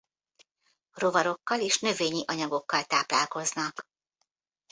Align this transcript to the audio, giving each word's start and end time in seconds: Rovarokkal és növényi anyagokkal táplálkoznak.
Rovarokkal 0.93 1.61
és 1.61 1.79
növényi 1.79 2.23
anyagokkal 2.27 2.83
táplálkoznak. 2.83 3.87